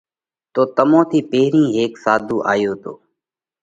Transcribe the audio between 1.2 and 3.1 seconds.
پيرهين ھيڪ ساڌو آيو تو۔